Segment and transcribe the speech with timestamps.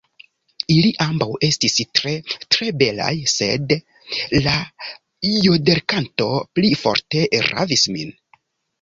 [0.75, 2.13] Ili ambaŭ estis tre,
[2.55, 3.77] tre belaj, sed
[4.49, 4.57] la
[5.45, 8.15] jodelkanto pli forte ravis min.